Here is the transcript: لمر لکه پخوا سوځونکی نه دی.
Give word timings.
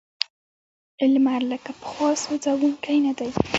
لمر 1.13 1.41
لکه 1.51 1.71
پخوا 1.81 2.09
سوځونکی 2.23 2.97
نه 3.05 3.11
دی. 3.17 3.29